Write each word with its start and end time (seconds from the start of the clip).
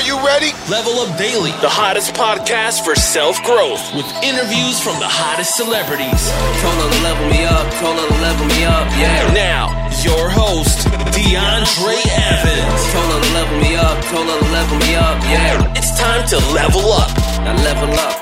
Are 0.00 0.08
you 0.08 0.16
ready? 0.24 0.48
Level 0.70 0.96
Up 1.00 1.12
Daily, 1.18 1.52
the 1.60 1.68
hottest 1.68 2.14
podcast 2.14 2.88
for 2.88 2.96
self 2.96 3.36
growth, 3.44 3.84
with 3.92 4.08
interviews 4.24 4.80
from 4.80 4.96
the 4.96 5.04
hottest 5.04 5.60
celebrities. 5.60 6.24
Told 6.64 6.72
her 6.80 6.88
to 6.88 7.00
level 7.04 7.28
me 7.28 7.44
up, 7.44 7.68
told 7.84 8.00
her 8.00 8.08
to 8.08 8.20
level 8.24 8.46
me 8.48 8.64
up, 8.64 8.88
yeah. 8.96 9.28
Now, 9.36 9.68
your 10.00 10.32
host, 10.32 10.88
DeAndre 11.12 12.00
Evans. 12.16 12.80
Told 12.96 13.12
her 13.12 13.20
to 13.20 13.32
level 13.36 13.60
me 13.60 13.76
up, 13.76 14.00
told 14.08 14.24
her 14.24 14.40
to 14.40 14.48
level 14.48 14.78
me 14.80 14.96
up, 14.96 15.20
yeah. 15.28 15.74
It's 15.76 15.92
time 16.00 16.24
to 16.32 16.38
level 16.56 16.96
up. 16.96 17.12
Now 17.44 17.60
level 17.60 17.92
up. 18.00 18.16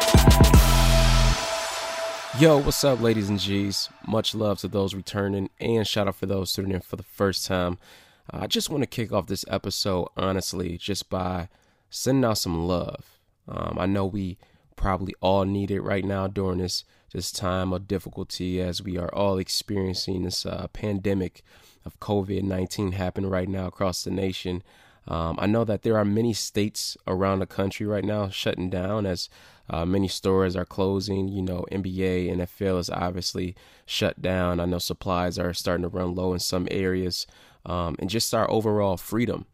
Yo, 2.42 2.58
what's 2.58 2.82
up, 2.82 3.00
ladies 3.00 3.28
and 3.30 3.38
G's? 3.38 3.88
Much 4.04 4.34
love 4.34 4.58
to 4.66 4.68
those 4.68 4.96
returning, 4.96 5.48
and 5.60 5.86
shout 5.86 6.08
out 6.08 6.16
for 6.16 6.26
those 6.26 6.52
tuning 6.52 6.72
in 6.72 6.80
for 6.80 6.96
the 6.96 7.06
first 7.06 7.46
time. 7.46 7.78
I 8.28 8.48
just 8.48 8.68
want 8.68 8.82
to 8.82 8.90
kick 8.90 9.12
off 9.12 9.28
this 9.28 9.44
episode, 9.46 10.08
honestly, 10.16 10.76
just 10.76 11.08
by 11.08 11.46
sending 11.90 12.24
out 12.24 12.38
some 12.38 12.66
love. 12.66 13.20
Um, 13.46 13.76
I 13.78 13.86
know 13.86 14.06
we 14.06 14.38
probably 14.76 15.14
all 15.20 15.44
need 15.44 15.70
it 15.70 15.80
right 15.80 16.04
now 16.04 16.26
during 16.26 16.58
this 16.58 16.84
this 17.12 17.32
time 17.32 17.72
of 17.72 17.88
difficulty, 17.88 18.60
as 18.60 18.82
we 18.82 18.98
are 18.98 19.12
all 19.14 19.38
experiencing 19.38 20.24
this 20.24 20.44
uh, 20.44 20.66
pandemic 20.72 21.42
of 21.84 21.98
COVID 22.00 22.42
nineteen 22.42 22.92
happening 22.92 23.30
right 23.30 23.48
now 23.48 23.66
across 23.66 24.04
the 24.04 24.10
nation. 24.10 24.62
Um, 25.06 25.36
I 25.40 25.46
know 25.46 25.64
that 25.64 25.82
there 25.82 25.96
are 25.96 26.04
many 26.04 26.34
states 26.34 26.98
around 27.06 27.38
the 27.38 27.46
country 27.46 27.86
right 27.86 28.04
now 28.04 28.28
shutting 28.28 28.68
down 28.68 29.06
as 29.06 29.30
uh, 29.70 29.86
many 29.86 30.06
stores 30.06 30.54
are 30.54 30.66
closing. 30.66 31.28
You 31.28 31.40
know, 31.40 31.64
NBA, 31.72 32.30
NFL 32.30 32.78
is 32.78 32.90
obviously 32.90 33.56
shut 33.86 34.20
down. 34.20 34.60
I 34.60 34.66
know 34.66 34.78
supplies 34.78 35.38
are 35.38 35.54
starting 35.54 35.82
to 35.82 35.88
run 35.88 36.14
low 36.14 36.34
in 36.34 36.40
some 36.40 36.68
areas. 36.70 37.26
Um, 37.64 37.96
and 37.98 38.10
just 38.10 38.34
our 38.34 38.50
overall 38.50 38.98
freedom 38.98 39.46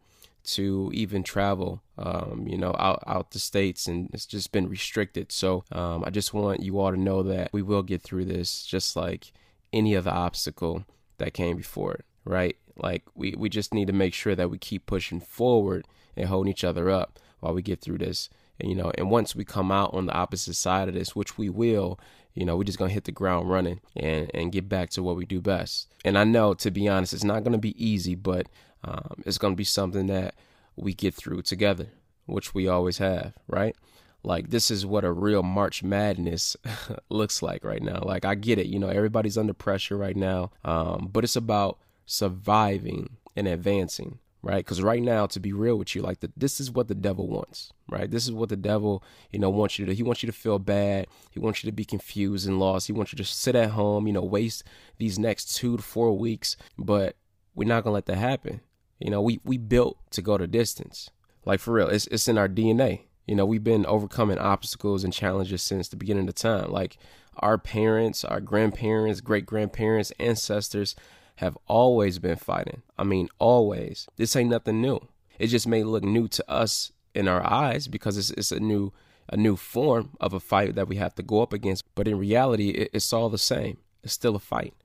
to 0.45 0.91
even 0.93 1.23
travel, 1.23 1.81
um, 1.97 2.45
you 2.47 2.57
know, 2.57 2.75
out, 2.77 3.03
out 3.07 3.31
the 3.31 3.39
states, 3.39 3.87
and 3.87 4.09
it's 4.13 4.25
just 4.25 4.51
been 4.51 4.69
restricted. 4.69 5.31
So 5.31 5.63
um, 5.71 6.03
I 6.05 6.09
just 6.09 6.33
want 6.33 6.61
you 6.61 6.79
all 6.79 6.91
to 6.91 6.97
know 6.97 7.23
that 7.23 7.51
we 7.51 7.61
will 7.61 7.83
get 7.83 8.01
through 8.01 8.25
this 8.25 8.63
just 8.65 8.95
like 8.95 9.31
any 9.73 9.95
other 9.95 10.11
obstacle 10.11 10.85
that 11.17 11.33
came 11.33 11.57
before 11.57 11.93
it, 11.93 12.05
right? 12.23 12.55
Like 12.77 13.03
we, 13.15 13.35
we 13.37 13.49
just 13.49 13.73
need 13.73 13.87
to 13.87 13.93
make 13.93 14.13
sure 14.13 14.35
that 14.35 14.49
we 14.49 14.57
keep 14.57 14.85
pushing 14.85 15.19
forward 15.19 15.87
and 16.15 16.27
holding 16.27 16.51
each 16.51 16.63
other 16.63 16.89
up 16.89 17.19
while 17.39 17.53
we 17.53 17.61
get 17.61 17.81
through 17.81 17.99
this. 17.99 18.29
And, 18.59 18.69
you 18.69 18.75
know, 18.75 18.91
and 18.97 19.09
once 19.09 19.35
we 19.35 19.43
come 19.43 19.71
out 19.71 19.93
on 19.93 20.05
the 20.05 20.13
opposite 20.13 20.55
side 20.55 20.87
of 20.87 20.93
this, 20.93 21.15
which 21.15 21.37
we 21.37 21.49
will, 21.49 21.99
you 22.33 22.45
know, 22.45 22.55
we're 22.55 22.63
just 22.63 22.77
gonna 22.77 22.91
hit 22.91 23.05
the 23.05 23.11
ground 23.11 23.49
running 23.49 23.81
and 23.95 24.31
and 24.33 24.51
get 24.51 24.69
back 24.69 24.89
to 24.91 25.03
what 25.03 25.15
we 25.15 25.25
do 25.25 25.41
best. 25.41 25.87
And 26.03 26.17
I 26.17 26.23
know, 26.23 26.53
to 26.55 26.71
be 26.71 26.87
honest, 26.87 27.13
it's 27.13 27.23
not 27.23 27.43
gonna 27.43 27.57
be 27.57 27.83
easy, 27.83 28.15
but 28.15 28.47
um, 28.85 29.23
it's 29.25 29.37
gonna 29.37 29.55
be 29.55 29.63
something 29.63 30.07
that 30.07 30.35
we 30.75 30.93
get 30.93 31.13
through 31.13 31.41
together, 31.41 31.87
which 32.25 32.53
we 32.53 32.67
always 32.67 32.99
have, 32.99 33.33
right? 33.47 33.75
Like 34.23 34.49
this 34.49 34.71
is 34.71 34.85
what 34.85 35.03
a 35.03 35.11
real 35.11 35.43
March 35.43 35.83
Madness 35.83 36.55
looks 37.09 37.41
like 37.41 37.63
right 37.63 37.81
now. 37.81 37.99
Like 38.01 38.25
I 38.25 38.35
get 38.35 38.59
it, 38.59 38.67
you 38.67 38.79
know, 38.79 38.89
everybody's 38.89 39.37
under 39.37 39.53
pressure 39.53 39.97
right 39.97 40.15
now, 40.15 40.51
um, 40.63 41.09
but 41.11 41.23
it's 41.23 41.35
about 41.35 41.79
surviving 42.05 43.17
and 43.35 43.47
advancing 43.47 44.19
right? 44.45 44.63
Because 44.63 44.81
right 44.81 45.01
now, 45.01 45.25
to 45.25 45.39
be 45.39 45.51
real 45.51 45.75
with 45.75 45.95
you, 45.95 46.03
like 46.03 46.19
the, 46.19 46.31
this 46.37 46.59
is 46.59 46.69
what 46.69 46.87
the 46.87 46.93
devil 46.93 47.27
wants, 47.27 47.73
right? 47.89 48.09
This 48.09 48.25
is 48.25 48.31
what 48.31 48.49
the 48.49 48.55
devil, 48.55 49.03
you 49.31 49.39
know, 49.39 49.49
wants 49.49 49.79
you 49.79 49.87
to. 49.87 49.95
He 49.95 50.03
wants 50.03 50.21
you 50.21 50.27
to 50.27 50.37
feel 50.37 50.59
bad. 50.59 51.07
He 51.31 51.39
wants 51.39 51.63
you 51.63 51.69
to 51.69 51.75
be 51.75 51.83
confused 51.83 52.47
and 52.47 52.59
lost. 52.59 52.85
He 52.85 52.93
wants 52.93 53.11
you 53.11 53.17
to 53.17 53.25
sit 53.25 53.55
at 53.55 53.71
home, 53.71 54.05
you 54.05 54.13
know, 54.13 54.23
waste 54.23 54.63
these 54.99 55.17
next 55.17 55.55
two 55.55 55.77
to 55.77 55.83
four 55.83 56.15
weeks. 56.15 56.57
But 56.77 57.15
we're 57.55 57.67
not 57.67 57.83
gonna 57.83 57.95
let 57.95 58.05
that 58.05 58.17
happen. 58.17 58.61
You 58.99 59.09
know, 59.09 59.21
we 59.21 59.39
we 59.43 59.57
built 59.57 59.97
to 60.11 60.21
go 60.21 60.37
the 60.37 60.47
distance. 60.47 61.09
Like 61.45 61.59
for 61.59 61.73
real, 61.73 61.87
it's 61.87 62.07
it's 62.07 62.27
in 62.27 62.37
our 62.37 62.49
DNA. 62.49 63.01
You 63.27 63.35
know, 63.35 63.45
we've 63.45 63.63
been 63.63 63.85
overcoming 63.85 64.37
obstacles 64.37 65.03
and 65.03 65.11
challenges 65.11 65.61
since 65.61 65.87
the 65.87 65.95
beginning 65.95 66.27
of 66.27 66.35
time. 66.35 66.71
Like 66.71 66.97
our 67.37 67.57
parents, 67.57 68.23
our 68.23 68.39
grandparents, 68.39 69.21
great 69.21 69.45
grandparents, 69.45 70.11
ancestors 70.19 70.95
have 71.37 71.57
always 71.67 72.19
been 72.19 72.37
fighting. 72.37 72.83
I 72.97 73.03
mean, 73.03 73.29
always. 73.39 74.07
This 74.15 74.35
ain't 74.35 74.49
nothing 74.49 74.81
new. 74.81 75.07
It 75.37 75.47
just 75.47 75.67
may 75.67 75.83
look 75.83 76.03
new 76.03 76.27
to 76.29 76.49
us 76.49 76.91
in 77.13 77.27
our 77.27 77.45
eyes 77.45 77.87
because 77.87 78.17
it's, 78.17 78.31
it's 78.31 78.51
a 78.51 78.59
new 78.59 78.93
a 79.27 79.35
new 79.35 79.55
form 79.55 80.11
of 80.19 80.33
a 80.33 80.39
fight 80.39 80.75
that 80.75 80.87
we 80.87 80.97
have 80.97 81.15
to 81.15 81.23
go 81.23 81.41
up 81.41 81.51
against. 81.51 81.83
But 81.95 82.07
in 82.07 82.19
reality, 82.19 82.69
it, 82.69 82.91
it's 82.93 83.11
all 83.11 83.29
the 83.29 83.39
same. 83.39 83.77
It's 84.03 84.13
still 84.13 84.35
a 84.35 84.39
fight. 84.39 84.75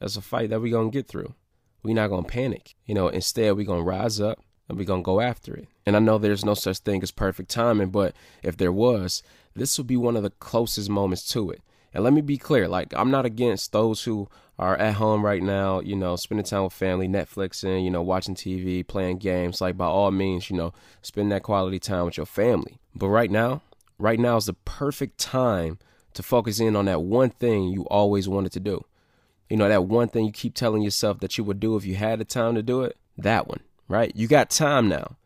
It's 0.00 0.16
a 0.16 0.22
fight 0.22 0.48
that 0.50 0.60
we're 0.60 0.72
gonna 0.72 0.90
get 0.90 1.06
through. 1.06 1.34
We're 1.82 1.94
not 1.94 2.08
gonna 2.08 2.26
panic. 2.26 2.74
You 2.86 2.94
know, 2.94 3.08
instead 3.08 3.56
we're 3.56 3.66
gonna 3.66 3.82
rise 3.82 4.20
up 4.20 4.40
and 4.68 4.78
we're 4.78 4.84
gonna 4.84 5.02
go 5.02 5.20
after 5.20 5.54
it. 5.54 5.68
And 5.84 5.96
I 5.96 5.98
know 5.98 6.18
there's 6.18 6.44
no 6.44 6.54
such 6.54 6.78
thing 6.78 7.02
as 7.02 7.10
perfect 7.10 7.50
timing, 7.50 7.90
but 7.90 8.14
if 8.42 8.56
there 8.56 8.72
was, 8.72 9.22
this 9.54 9.76
would 9.78 9.86
be 9.86 9.96
one 9.96 10.16
of 10.16 10.22
the 10.22 10.30
closest 10.30 10.88
moments 10.88 11.28
to 11.32 11.50
it. 11.50 11.60
And 11.94 12.04
let 12.04 12.12
me 12.12 12.20
be 12.22 12.38
clear, 12.38 12.68
like 12.68 12.94
I'm 12.94 13.10
not 13.10 13.26
against 13.26 13.72
those 13.72 14.04
who 14.04 14.28
are 14.58 14.76
at 14.76 14.94
home 14.94 15.24
right 15.24 15.42
now, 15.42 15.80
you 15.80 15.96
know, 15.96 16.16
spending 16.16 16.44
time 16.44 16.64
with 16.64 16.72
family, 16.72 17.08
Netflixing, 17.08 17.84
you 17.84 17.90
know, 17.90 18.02
watching 18.02 18.34
TV, 18.34 18.86
playing 18.86 19.18
games. 19.18 19.60
Like 19.60 19.76
by 19.76 19.86
all 19.86 20.10
means, 20.10 20.48
you 20.48 20.56
know, 20.56 20.72
spend 21.02 21.32
that 21.32 21.42
quality 21.42 21.78
time 21.78 22.06
with 22.06 22.16
your 22.16 22.26
family. 22.26 22.78
But 22.94 23.08
right 23.08 23.30
now, 23.30 23.62
right 23.98 24.18
now 24.18 24.36
is 24.36 24.46
the 24.46 24.54
perfect 24.54 25.18
time 25.18 25.78
to 26.14 26.22
focus 26.22 26.60
in 26.60 26.76
on 26.76 26.84
that 26.86 27.02
one 27.02 27.30
thing 27.30 27.64
you 27.64 27.82
always 27.84 28.28
wanted 28.28 28.52
to 28.52 28.60
do. 28.60 28.84
You 29.52 29.58
know, 29.58 29.68
that 29.68 29.84
one 29.84 30.08
thing 30.08 30.24
you 30.24 30.32
keep 30.32 30.54
telling 30.54 30.80
yourself 30.80 31.20
that 31.20 31.36
you 31.36 31.44
would 31.44 31.60
do 31.60 31.76
if 31.76 31.84
you 31.84 31.94
had 31.94 32.18
the 32.18 32.24
time 32.24 32.54
to 32.54 32.62
do 32.62 32.84
it. 32.84 32.96
That 33.18 33.48
one, 33.48 33.60
right? 33.86 34.10
You 34.16 34.26
got 34.26 34.48
time 34.48 34.88
now. 34.88 35.18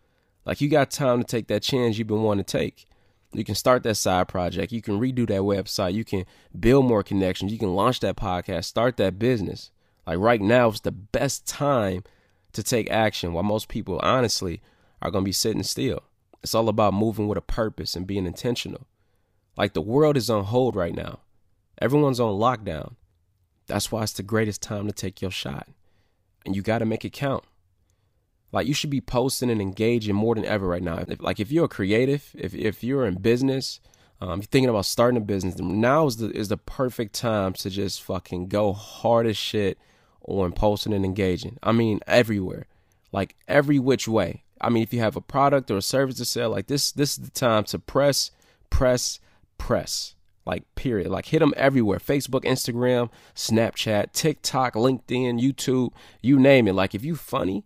Like 0.45 0.61
you 0.61 0.69
got 0.69 0.91
time 0.91 1.21
to 1.21 1.25
take 1.25 1.47
that 1.47 1.63
chance 1.63 1.97
you've 1.97 2.09
been 2.09 2.25
wanting 2.25 2.43
to 2.43 2.59
take. 2.59 2.87
You 3.33 3.45
can 3.45 3.55
start 3.55 3.85
that 3.85 3.95
side 3.95 4.27
project. 4.27 4.73
You 4.73 4.83
can 4.83 4.99
redo 4.99 5.29
that 5.29 5.43
website. 5.43 5.95
You 5.95 6.05
can 6.05 6.25
build 6.59 6.87
more 6.87 7.05
connections. 7.05 7.53
You 7.53 7.59
can 7.61 7.77
launch 7.77 8.01
that 8.01 8.17
podcast, 8.17 8.65
start 8.65 8.97
that 8.97 9.17
business. 9.17 9.71
Like 10.09 10.19
right 10.19 10.41
now 10.41 10.71
is 10.71 10.81
the 10.81 10.91
best 10.91 11.47
time 11.47 12.03
to 12.53 12.65
take 12.65 12.91
action 12.91 13.33
while 13.33 13.45
most 13.45 13.69
people 13.69 14.01
honestly 14.03 14.61
are 15.01 15.13
going 15.13 15.23
to 15.23 15.29
be 15.29 15.31
sitting 15.31 15.63
still. 15.63 16.03
It's 16.43 16.53
all 16.53 16.69
about 16.69 16.95
moving 16.95 17.29
with 17.29 17.39
a 17.39 17.43
purpose 17.43 17.95
and 17.95 18.09
being 18.09 18.27
intentional. 18.27 18.89
Like 19.57 19.75
the 19.75 19.81
world 19.81 20.17
is 20.17 20.29
on 20.29 20.43
hold 20.47 20.75
right 20.75 20.97
now. 20.97 21.21
Everyone's 21.81 22.19
on 22.19 22.41
lockdown. 22.41 22.97
That's 23.67 23.91
why 23.91 24.03
it's 24.03 24.13
the 24.13 24.23
greatest 24.23 24.63
time 24.63 24.87
to 24.87 24.93
take 24.93 25.21
your 25.21 25.31
shot. 25.31 25.69
And 26.45 26.55
you 26.55 26.63
got 26.63 26.79
to 26.79 26.85
make 26.85 27.05
it 27.05 27.13
count. 27.13 27.45
Like 28.53 28.67
you 28.67 28.75
should 28.75 28.91
be 28.91 29.01
posting 29.01 29.51
and 29.51 29.61
engaging 29.61 30.15
more 30.15 30.35
than 30.35 30.45
ever 30.45 30.67
right 30.67 30.83
now. 30.83 31.05
If, 31.07 31.21
like 31.21 31.41
if 31.41 31.53
you're 31.53 31.67
a 31.67 31.69
creative, 31.69 32.31
if 32.35 32.55
if 32.55 32.83
you're 32.83 33.07
in 33.07 33.17
business, 33.17 33.81
um, 34.21 34.41
you're 34.41 34.47
thinking 34.47 34.71
about 34.71 34.87
starting 34.87 35.19
a 35.19 35.25
business, 35.25 35.59
now 35.59 36.07
is 36.07 36.17
the 36.17 36.31
is 36.31 36.49
the 36.49 36.57
perfect 36.57 37.15
time 37.15 37.53
to 37.55 37.69
just 37.69 38.03
fucking 38.03 38.49
go 38.49 38.73
hard 38.73 39.27
as 39.27 39.37
shit 39.37 39.79
on 40.27 40.53
posting 40.53 40.95
and 40.95 41.05
engaging. 41.05 41.59
I 41.63 41.73
mean 41.73 42.01
everywhere, 42.07 42.67
like 43.13 43.37
every 43.47 43.79
which 43.79 44.09
way. 44.09 44.45
I 44.61 44.71
mean 44.71 44.83
if 44.83 44.95
you 44.95 45.01
have 45.01 45.17
a 45.17 45.21
product 45.21 45.71
or 45.71 45.77
a 45.77 45.83
service 45.83 46.17
to 46.17 46.25
sell, 46.25 46.51
like 46.51 46.69
this 46.69 46.93
this 46.93 47.19
is 47.19 47.25
the 47.25 47.31
time 47.31 47.65
to 47.65 47.79
press, 47.79 48.31
press, 48.71 49.21
press. 49.59 50.16
Like 50.47 50.63
period. 50.75 51.09
Like 51.09 51.27
hit 51.27 51.41
them 51.41 51.55
everywhere. 51.57 51.99
Facebook, 51.99 52.45
Instagram, 52.45 53.11
Snapchat, 53.35 54.13
TikTok, 54.13 54.75
LinkedIn, 54.75 55.41
YouTube, 55.41 55.93
you 56.23 56.39
name 56.39 56.69
it. 56.69 56.75
Like 56.75 56.95
if 56.95 57.05
you 57.05 57.17
funny 57.17 57.65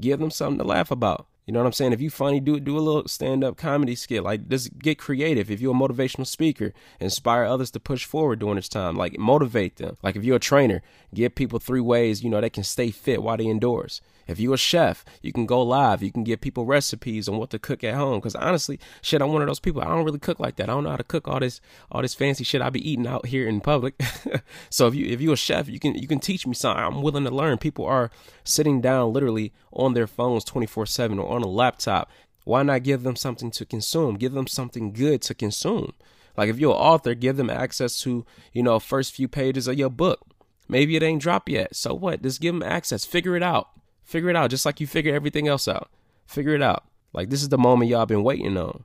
give 0.00 0.20
them 0.20 0.30
something 0.30 0.58
to 0.58 0.64
laugh 0.64 0.90
about. 0.90 1.26
You 1.46 1.54
know 1.54 1.60
what 1.60 1.66
I'm 1.66 1.72
saying? 1.72 1.92
If 1.92 2.00
you 2.00 2.10
funny, 2.10 2.38
do 2.38 2.60
do 2.60 2.78
a 2.78 2.80
little 2.80 3.08
stand 3.08 3.42
up 3.42 3.56
comedy 3.56 3.96
skit. 3.96 4.22
Like 4.22 4.48
just 4.48 4.78
get 4.78 4.98
creative. 4.98 5.50
If 5.50 5.60
you're 5.60 5.74
a 5.74 5.78
motivational 5.78 6.26
speaker, 6.26 6.72
inspire 7.00 7.44
others 7.44 7.72
to 7.72 7.80
push 7.80 8.04
forward 8.04 8.38
during 8.38 8.54
this 8.54 8.68
time. 8.68 8.94
Like 8.94 9.18
motivate 9.18 9.76
them. 9.76 9.96
Like 10.00 10.14
if 10.14 10.22
you're 10.22 10.36
a 10.36 10.40
trainer, 10.40 10.80
give 11.12 11.34
people 11.34 11.58
three 11.58 11.80
ways 11.80 12.22
you 12.22 12.30
know 12.30 12.40
they 12.40 12.50
can 12.50 12.62
stay 12.62 12.92
fit 12.92 13.22
while 13.22 13.36
they 13.36 13.46
indoors. 13.46 14.00
If 14.30 14.38
you're 14.38 14.54
a 14.54 14.58
chef, 14.58 15.04
you 15.22 15.32
can 15.32 15.44
go 15.44 15.60
live. 15.60 16.02
You 16.02 16.12
can 16.12 16.22
give 16.22 16.40
people 16.40 16.64
recipes 16.64 17.28
on 17.28 17.36
what 17.36 17.50
to 17.50 17.58
cook 17.58 17.82
at 17.82 17.94
home. 17.94 18.18
Because 18.20 18.36
honestly, 18.36 18.78
shit, 19.02 19.20
I'm 19.20 19.32
one 19.32 19.42
of 19.42 19.48
those 19.48 19.58
people. 19.58 19.82
I 19.82 19.86
don't 19.86 20.04
really 20.04 20.20
cook 20.20 20.38
like 20.38 20.56
that. 20.56 20.70
I 20.70 20.72
don't 20.72 20.84
know 20.84 20.90
how 20.90 20.96
to 20.96 21.04
cook 21.04 21.26
all 21.26 21.40
this 21.40 21.60
all 21.90 22.00
this 22.02 22.14
fancy 22.14 22.44
shit 22.44 22.62
I 22.62 22.70
be 22.70 22.88
eating 22.88 23.06
out 23.06 23.26
here 23.26 23.48
in 23.48 23.60
public. 23.60 24.00
so 24.70 24.86
if 24.86 24.94
you 24.94 25.06
if 25.06 25.20
you're 25.20 25.34
a 25.34 25.36
chef, 25.36 25.68
you 25.68 25.80
can 25.80 25.96
you 25.96 26.06
can 26.06 26.20
teach 26.20 26.46
me 26.46 26.54
something. 26.54 26.82
I'm 26.82 27.02
willing 27.02 27.24
to 27.24 27.30
learn. 27.30 27.58
People 27.58 27.86
are 27.86 28.10
sitting 28.44 28.80
down 28.80 29.12
literally 29.12 29.52
on 29.72 29.94
their 29.94 30.06
phones 30.06 30.44
24 30.44 30.86
seven 30.86 31.18
or 31.18 31.34
on 31.34 31.42
a 31.42 31.48
laptop. 31.48 32.10
Why 32.44 32.62
not 32.62 32.84
give 32.84 33.02
them 33.02 33.16
something 33.16 33.50
to 33.50 33.66
consume? 33.66 34.14
Give 34.14 34.32
them 34.32 34.46
something 34.46 34.92
good 34.92 35.22
to 35.22 35.34
consume. 35.34 35.92
Like 36.36 36.48
if 36.48 36.58
you're 36.58 36.74
an 36.74 36.80
author, 36.80 37.14
give 37.14 37.36
them 37.36 37.50
access 37.50 38.00
to 38.02 38.24
you 38.52 38.62
know 38.62 38.78
first 38.78 39.12
few 39.12 39.26
pages 39.26 39.66
of 39.66 39.76
your 39.76 39.90
book. 39.90 40.20
Maybe 40.68 40.94
it 40.94 41.02
ain't 41.02 41.20
dropped 41.20 41.48
yet. 41.48 41.74
So 41.74 41.94
what? 41.94 42.22
Just 42.22 42.40
give 42.40 42.54
them 42.54 42.62
access. 42.62 43.04
Figure 43.04 43.34
it 43.34 43.42
out. 43.42 43.70
Figure 44.10 44.28
it 44.30 44.34
out 44.34 44.50
just 44.50 44.66
like 44.66 44.80
you 44.80 44.88
figure 44.88 45.14
everything 45.14 45.46
else 45.46 45.68
out. 45.68 45.88
Figure 46.26 46.56
it 46.56 46.62
out. 46.62 46.82
Like 47.12 47.30
this 47.30 47.42
is 47.42 47.48
the 47.48 47.56
moment 47.56 47.88
y'all 47.88 48.06
been 48.06 48.24
waiting 48.24 48.56
on. 48.56 48.82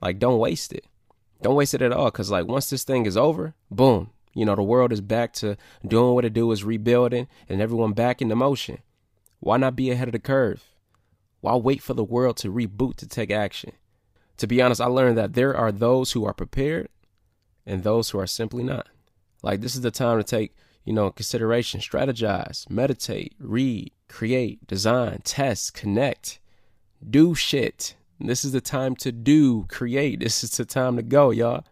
Like 0.00 0.18
don't 0.18 0.38
waste 0.38 0.72
it. 0.72 0.86
Don't 1.42 1.54
waste 1.54 1.74
it 1.74 1.82
at 1.82 1.92
all 1.92 2.10
cuz 2.10 2.30
like 2.30 2.46
once 2.46 2.70
this 2.70 2.82
thing 2.82 3.04
is 3.04 3.14
over, 3.14 3.54
boom, 3.70 4.08
you 4.32 4.46
know 4.46 4.56
the 4.56 4.62
world 4.62 4.90
is 4.90 5.02
back 5.02 5.34
to 5.34 5.58
doing 5.86 6.14
what 6.14 6.24
it 6.24 6.32
do 6.32 6.50
is 6.50 6.64
rebuilding 6.64 7.28
and 7.46 7.60
everyone 7.60 7.92
back 7.92 8.22
in 8.22 8.28
the 8.28 8.34
motion. 8.36 8.78
Why 9.38 9.58
not 9.58 9.76
be 9.76 9.90
ahead 9.90 10.08
of 10.08 10.12
the 10.12 10.18
curve? 10.18 10.64
Why 11.42 11.56
wait 11.56 11.82
for 11.82 11.92
the 11.92 12.02
world 12.02 12.38
to 12.38 12.50
reboot 12.50 12.96
to 12.96 13.06
take 13.06 13.30
action? 13.30 13.72
to 14.36 14.46
be 14.46 14.60
honest, 14.60 14.80
I 14.80 14.86
learned 14.86 15.18
that 15.18 15.34
there 15.34 15.54
are 15.54 15.70
those 15.70 16.12
who 16.12 16.24
are 16.24 16.32
prepared 16.32 16.88
and 17.66 17.82
those 17.82 18.10
who 18.10 18.18
are 18.18 18.26
simply 18.26 18.62
not. 18.62 18.88
Like 19.42 19.60
this 19.60 19.74
is 19.74 19.82
the 19.82 19.90
time 19.90 20.18
to 20.18 20.24
take, 20.24 20.54
you 20.84 20.92
know, 20.92 21.10
consideration, 21.10 21.80
strategize, 21.80 22.68
meditate, 22.68 23.34
read, 23.38 23.92
create, 24.14 24.64
design, 24.68 25.20
test, 25.24 25.74
connect, 25.74 26.38
do 27.10 27.34
shit. 27.34 27.96
This 28.20 28.44
is 28.44 28.52
the 28.52 28.60
time 28.60 28.94
to 28.96 29.10
do, 29.10 29.64
create. 29.64 30.20
This 30.20 30.44
is 30.44 30.50
the 30.52 30.64
time 30.64 30.94
to 30.96 31.02
go, 31.02 31.30
y'all. 31.30 31.64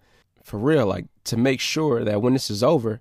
For 0.42 0.58
real, 0.58 0.86
like 0.86 1.06
to 1.26 1.36
make 1.36 1.60
sure 1.60 2.04
that 2.04 2.20
when 2.20 2.32
this 2.32 2.50
is 2.50 2.64
over, 2.64 3.00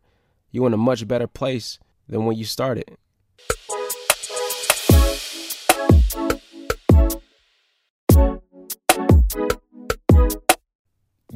you're 0.52 0.68
in 0.68 0.76
a 0.76 0.78
much 0.78 1.08
better 1.08 1.26
place 1.26 1.80
than 2.08 2.26
when 2.26 2.38
you 2.38 2.46
started. 2.46 2.98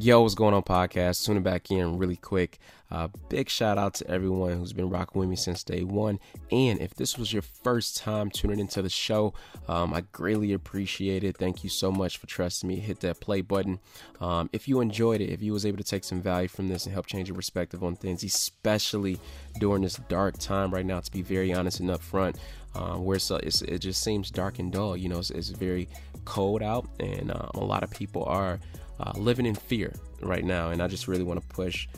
Yo, 0.06 0.20
what's 0.20 0.36
going 0.36 0.54
on, 0.54 0.62
podcast? 0.62 1.26
Tuning 1.26 1.42
back 1.42 1.68
in 1.68 1.98
really 1.98 2.14
quick. 2.14 2.60
Uh, 2.92 3.08
big 3.28 3.48
shout 3.48 3.76
out 3.76 3.92
to 3.94 4.08
everyone 4.08 4.56
who's 4.56 4.72
been 4.72 4.88
rocking 4.88 5.18
with 5.18 5.28
me 5.28 5.34
since 5.34 5.64
day 5.64 5.82
one. 5.82 6.20
And 6.52 6.80
if 6.80 6.94
this 6.94 7.18
was 7.18 7.32
your 7.32 7.42
first 7.42 7.96
time 7.96 8.30
tuning 8.30 8.60
into 8.60 8.80
the 8.82 8.88
show, 8.88 9.34
um, 9.66 9.92
I 9.92 10.02
greatly 10.12 10.52
appreciate 10.52 11.24
it. 11.24 11.36
Thank 11.36 11.64
you 11.64 11.70
so 11.70 11.90
much 11.90 12.18
for 12.18 12.28
trusting 12.28 12.68
me. 12.68 12.76
Hit 12.76 13.00
that 13.00 13.18
play 13.18 13.40
button. 13.40 13.80
Um, 14.20 14.48
if 14.52 14.68
you 14.68 14.80
enjoyed 14.80 15.20
it, 15.20 15.30
if 15.30 15.42
you 15.42 15.52
was 15.52 15.66
able 15.66 15.78
to 15.78 15.82
take 15.82 16.04
some 16.04 16.22
value 16.22 16.46
from 16.46 16.68
this 16.68 16.84
and 16.86 16.92
help 16.92 17.06
change 17.06 17.26
your 17.26 17.34
perspective 17.34 17.82
on 17.82 17.96
things, 17.96 18.22
especially 18.22 19.18
during 19.58 19.82
this 19.82 19.96
dark 20.08 20.38
time 20.38 20.72
right 20.72 20.86
now, 20.86 21.00
to 21.00 21.10
be 21.10 21.22
very 21.22 21.52
honest 21.52 21.80
and 21.80 21.90
upfront, 21.90 22.36
um, 22.76 23.04
where 23.04 23.16
it's, 23.16 23.30
it's, 23.30 23.62
it 23.62 23.78
just 23.80 24.04
seems 24.04 24.30
dark 24.30 24.60
and 24.60 24.70
dull. 24.70 24.96
You 24.96 25.08
know, 25.08 25.18
it's, 25.18 25.30
it's 25.30 25.48
very 25.48 25.88
cold 26.26 26.62
out, 26.62 26.86
and 27.00 27.30
uh, 27.30 27.48
a 27.54 27.64
lot 27.64 27.82
of 27.82 27.90
people 27.90 28.24
are 28.24 28.60
uh, 29.00 29.12
living 29.16 29.46
in 29.46 29.54
fear 29.54 29.94
right 30.20 30.44
now. 30.44 30.70
And 30.70 30.82
I 30.82 30.88
just 30.88 31.08
really 31.08 31.24
want 31.24 31.40
to 31.40 31.46
push 31.54 31.88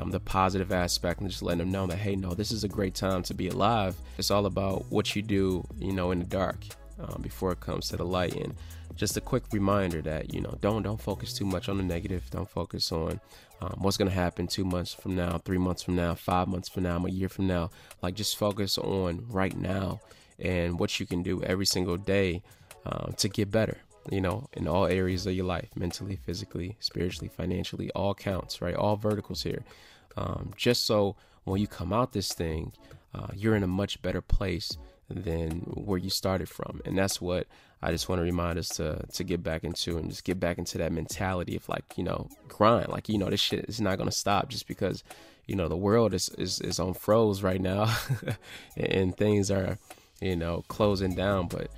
um, 0.00 0.10
the 0.10 0.20
positive 0.20 0.72
aspect 0.72 1.20
and 1.20 1.28
just 1.28 1.42
letting 1.42 1.58
them 1.58 1.70
know 1.70 1.86
that, 1.86 1.98
hey, 1.98 2.16
no, 2.16 2.34
this 2.34 2.52
is 2.52 2.64
a 2.64 2.68
great 2.68 2.94
time 2.94 3.22
to 3.24 3.34
be 3.34 3.48
alive. 3.48 3.94
It's 4.18 4.30
all 4.30 4.46
about 4.46 4.86
what 4.90 5.14
you 5.14 5.22
do, 5.22 5.64
you 5.78 5.92
know, 5.92 6.10
in 6.12 6.20
the 6.20 6.24
dark 6.24 6.58
um, 6.98 7.20
before 7.20 7.52
it 7.52 7.60
comes 7.60 7.88
to 7.88 7.96
the 7.96 8.04
light. 8.04 8.34
And 8.34 8.54
just 8.94 9.16
a 9.16 9.20
quick 9.20 9.44
reminder 9.52 10.02
that, 10.02 10.32
you 10.32 10.40
know, 10.40 10.56
don't 10.60 10.82
don't 10.82 11.00
focus 11.00 11.32
too 11.32 11.44
much 11.44 11.68
on 11.68 11.76
the 11.78 11.82
negative. 11.82 12.28
Don't 12.30 12.48
focus 12.48 12.92
on 12.92 13.20
um, 13.60 13.76
what's 13.78 13.96
going 13.96 14.08
to 14.08 14.14
happen 14.14 14.46
two 14.46 14.64
months 14.64 14.92
from 14.92 15.14
now, 15.14 15.38
three 15.38 15.58
months 15.58 15.82
from 15.82 15.96
now, 15.96 16.14
five 16.14 16.48
months 16.48 16.68
from 16.68 16.82
now, 16.84 17.04
a 17.04 17.10
year 17.10 17.28
from 17.28 17.46
now. 17.46 17.70
Like, 18.02 18.14
just 18.14 18.36
focus 18.36 18.78
on 18.78 19.24
right 19.28 19.56
now 19.56 20.00
and 20.38 20.78
what 20.78 20.98
you 20.98 21.06
can 21.06 21.22
do 21.22 21.42
every 21.42 21.66
single 21.66 21.96
day 21.96 22.42
uh, 22.86 23.12
to 23.12 23.28
get 23.28 23.50
better 23.50 23.78
you 24.10 24.20
know, 24.20 24.48
in 24.54 24.66
all 24.66 24.86
areas 24.86 25.26
of 25.26 25.34
your 25.34 25.44
life 25.44 25.68
mentally, 25.76 26.16
physically, 26.16 26.76
spiritually, 26.80 27.30
financially, 27.34 27.90
all 27.92 28.14
counts, 28.14 28.60
right? 28.60 28.74
All 28.74 28.96
verticals 28.96 29.42
here. 29.42 29.64
Um, 30.16 30.52
just 30.56 30.84
so 30.84 31.16
when 31.44 31.60
you 31.60 31.66
come 31.66 31.92
out 31.92 32.12
this 32.12 32.32
thing, 32.32 32.72
uh, 33.14 33.28
you're 33.34 33.54
in 33.54 33.62
a 33.62 33.68
much 33.68 34.00
better 34.02 34.20
place 34.20 34.76
than 35.08 35.60
where 35.74 35.98
you 35.98 36.10
started 36.10 36.48
from. 36.48 36.80
And 36.84 36.96
that's 36.96 37.20
what 37.20 37.46
I 37.82 37.92
just 37.92 38.08
want 38.08 38.20
to 38.20 38.24
remind 38.24 38.58
us 38.58 38.68
to 38.70 39.04
to 39.12 39.24
get 39.24 39.42
back 39.42 39.64
into 39.64 39.98
and 39.98 40.08
just 40.08 40.24
get 40.24 40.40
back 40.40 40.58
into 40.58 40.78
that 40.78 40.92
mentality 40.92 41.56
of 41.56 41.68
like, 41.68 41.84
you 41.96 42.04
know, 42.04 42.28
grind. 42.48 42.88
Like, 42.88 43.08
you 43.08 43.18
know, 43.18 43.28
this 43.30 43.40
shit 43.40 43.66
is 43.68 43.80
not 43.80 43.98
gonna 43.98 44.12
stop 44.12 44.48
just 44.48 44.66
because, 44.66 45.04
you 45.46 45.56
know, 45.56 45.68
the 45.68 45.76
world 45.76 46.14
is 46.14 46.28
is, 46.38 46.60
is 46.60 46.80
on 46.80 46.94
froze 46.94 47.42
right 47.42 47.60
now 47.60 47.94
and 48.76 49.16
things 49.16 49.50
are, 49.50 49.78
you 50.20 50.36
know, 50.36 50.64
closing 50.68 51.14
down. 51.14 51.48
But 51.48 51.70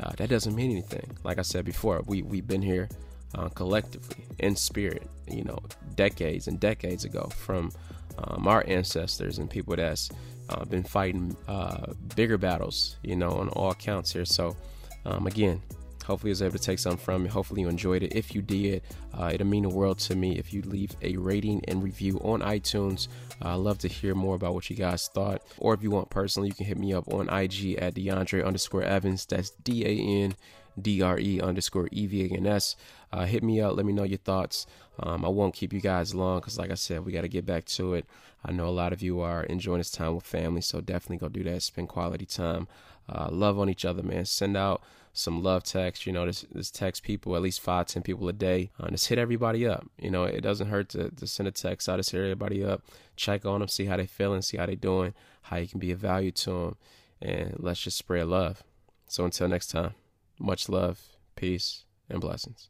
uh, 0.00 0.12
that 0.16 0.28
doesn't 0.28 0.54
mean 0.54 0.70
anything. 0.70 1.10
Like 1.24 1.38
I 1.38 1.42
said 1.42 1.64
before, 1.64 2.02
we 2.06 2.22
we've 2.22 2.46
been 2.46 2.62
here 2.62 2.88
uh, 3.34 3.48
collectively 3.48 4.24
in 4.38 4.56
spirit, 4.56 5.08
you 5.28 5.44
know, 5.44 5.58
decades 5.94 6.48
and 6.48 6.58
decades 6.60 7.04
ago 7.04 7.28
from 7.34 7.72
um, 8.18 8.46
our 8.46 8.64
ancestors 8.66 9.38
and 9.38 9.48
people 9.48 9.76
that's 9.76 10.10
uh, 10.48 10.64
been 10.64 10.82
fighting 10.82 11.36
uh, 11.48 11.92
bigger 12.14 12.38
battles, 12.38 12.96
you 13.02 13.16
know, 13.16 13.30
on 13.30 13.48
all 13.50 13.74
counts 13.74 14.12
here. 14.12 14.24
So, 14.24 14.56
um, 15.04 15.26
again, 15.26 15.62
Hopefully, 16.02 16.30
I 16.30 16.32
was 16.32 16.42
able 16.42 16.58
to 16.58 16.64
take 16.64 16.78
something 16.78 17.02
from 17.02 17.26
it. 17.26 17.30
Hopefully, 17.30 17.62
you 17.62 17.68
enjoyed 17.68 18.02
it. 18.02 18.14
If 18.14 18.34
you 18.34 18.42
did, 18.42 18.82
uh, 19.14 19.30
it'll 19.32 19.46
mean 19.46 19.62
the 19.62 19.68
world 19.68 19.98
to 20.00 20.16
me 20.16 20.38
if 20.38 20.52
you 20.52 20.62
leave 20.62 20.90
a 21.02 21.16
rating 21.16 21.64
and 21.68 21.82
review 21.82 22.18
on 22.18 22.40
iTunes. 22.40 23.08
Uh, 23.44 23.50
I'd 23.50 23.54
love 23.56 23.78
to 23.78 23.88
hear 23.88 24.14
more 24.14 24.34
about 24.34 24.54
what 24.54 24.68
you 24.70 24.76
guys 24.76 25.08
thought. 25.08 25.42
Or 25.58 25.74
if 25.74 25.82
you 25.82 25.90
want 25.90 26.10
personally, 26.10 26.48
you 26.48 26.54
can 26.54 26.66
hit 26.66 26.78
me 26.78 26.92
up 26.92 27.12
on 27.12 27.28
IG 27.28 27.76
at 27.76 27.94
DeAndre 27.94 28.44
underscore 28.44 28.82
Evans. 28.82 29.26
That's 29.26 29.50
D 29.50 29.84
A 29.84 30.24
N 30.24 30.34
D 30.80 31.02
R 31.02 31.18
E 31.18 31.40
underscore 31.40 31.88
E 31.92 32.06
V 32.06 32.24
A 32.24 32.36
N 32.36 32.46
S. 32.46 32.76
Uh, 33.12 33.26
hit 33.26 33.42
me 33.42 33.60
up. 33.60 33.76
Let 33.76 33.86
me 33.86 33.92
know 33.92 34.04
your 34.04 34.18
thoughts. 34.18 34.66
Um, 34.98 35.24
I 35.24 35.28
won't 35.28 35.54
keep 35.54 35.72
you 35.72 35.80
guys 35.80 36.14
long 36.14 36.40
because, 36.40 36.58
like 36.58 36.70
I 36.70 36.74
said, 36.74 37.04
we 37.04 37.12
got 37.12 37.22
to 37.22 37.28
get 37.28 37.46
back 37.46 37.64
to 37.66 37.94
it. 37.94 38.06
I 38.44 38.52
know 38.52 38.66
a 38.66 38.70
lot 38.70 38.92
of 38.92 39.02
you 39.02 39.20
are 39.20 39.44
enjoying 39.44 39.78
this 39.78 39.90
time 39.90 40.14
with 40.14 40.24
family, 40.24 40.60
so 40.60 40.80
definitely 40.80 41.18
go 41.18 41.28
do 41.28 41.44
that. 41.44 41.62
Spend 41.62 41.88
quality 41.88 42.26
time. 42.26 42.66
Uh, 43.08 43.28
love 43.30 43.58
on 43.58 43.68
each 43.68 43.84
other, 43.84 44.02
man. 44.02 44.24
Send 44.24 44.56
out 44.56 44.82
some 45.12 45.42
love 45.42 45.64
text. 45.64 46.06
You 46.06 46.12
know, 46.12 46.26
this, 46.26 46.70
text 46.70 47.02
people 47.02 47.36
at 47.36 47.42
least 47.42 47.60
five, 47.60 47.86
ten 47.86 48.02
people 48.02 48.28
a 48.28 48.32
day. 48.32 48.70
Uh, 48.80 48.90
just 48.90 49.08
hit 49.08 49.18
everybody 49.18 49.66
up. 49.66 49.86
You 49.98 50.10
know, 50.10 50.24
it 50.24 50.40
doesn't 50.40 50.68
hurt 50.68 50.88
to, 50.90 51.10
to 51.10 51.26
send 51.26 51.48
a 51.48 51.52
text 51.52 51.88
out. 51.88 51.98
Just 51.98 52.10
hit 52.10 52.20
everybody 52.20 52.64
up, 52.64 52.82
check 53.16 53.44
on 53.44 53.60
them, 53.60 53.68
see 53.68 53.86
how 53.86 53.96
they 53.96 54.06
feeling, 54.06 54.42
see 54.42 54.56
how 54.56 54.66
they 54.66 54.76
doing, 54.76 55.14
how 55.42 55.56
you 55.56 55.68
can 55.68 55.80
be 55.80 55.92
of 55.92 55.98
value 55.98 56.32
to 56.32 56.50
them, 56.50 56.76
and 57.20 57.56
let's 57.58 57.80
just 57.80 57.98
spread 57.98 58.26
love. 58.26 58.62
So 59.08 59.24
until 59.24 59.48
next 59.48 59.68
time, 59.68 59.94
much 60.38 60.68
love, 60.68 61.00
peace, 61.36 61.84
and 62.08 62.20
blessings. 62.20 62.68